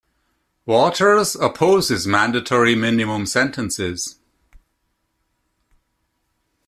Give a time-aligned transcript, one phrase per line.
[0.65, 4.15] Waters opposes mandatory minimum sentences.